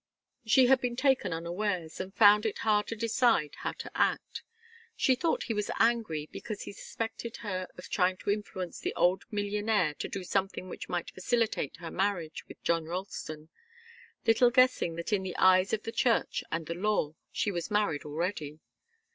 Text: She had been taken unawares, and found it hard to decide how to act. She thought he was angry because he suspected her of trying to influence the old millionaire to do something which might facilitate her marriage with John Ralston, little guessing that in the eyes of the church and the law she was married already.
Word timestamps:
She 0.47 0.65
had 0.65 0.81
been 0.81 0.95
taken 0.95 1.31
unawares, 1.31 1.99
and 1.99 2.11
found 2.11 2.43
it 2.47 2.57
hard 2.65 2.87
to 2.87 2.95
decide 2.95 3.53
how 3.59 3.73
to 3.73 3.91
act. 3.95 4.41
She 4.95 5.13
thought 5.13 5.43
he 5.43 5.53
was 5.53 5.69
angry 5.77 6.27
because 6.31 6.63
he 6.63 6.71
suspected 6.73 7.37
her 7.45 7.67
of 7.77 7.87
trying 7.87 8.17
to 8.17 8.31
influence 8.31 8.79
the 8.79 8.95
old 8.95 9.25
millionaire 9.29 9.93
to 9.99 10.07
do 10.09 10.23
something 10.23 10.67
which 10.69 10.89
might 10.89 11.11
facilitate 11.11 11.77
her 11.77 11.91
marriage 11.91 12.47
with 12.47 12.63
John 12.63 12.85
Ralston, 12.85 13.49
little 14.25 14.49
guessing 14.49 14.95
that 14.95 15.13
in 15.13 15.21
the 15.21 15.37
eyes 15.37 15.71
of 15.71 15.83
the 15.83 15.91
church 15.91 16.43
and 16.51 16.65
the 16.65 16.73
law 16.73 17.13
she 17.31 17.51
was 17.51 17.69
married 17.69 18.03
already. 18.03 18.57